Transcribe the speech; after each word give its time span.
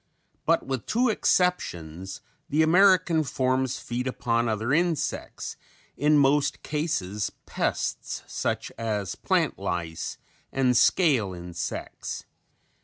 With 0.47 0.67
but 0.67 0.87
two 0.87 1.09
exceptions 1.09 2.21
the 2.49 2.63
American 2.63 3.23
forms 3.23 3.77
feed 3.77 4.07
upon 4.07 4.49
other 4.49 4.73
insects, 4.73 5.57
in 5.95 6.17
most 6.17 6.63
cases 6.63 7.31
pests 7.45 8.23
such 8.25 8.71
as 8.79 9.13
plant 9.13 9.59
lice 9.59 10.17
and 10.51 10.75
scale 10.75 11.35
insects. 11.35 12.25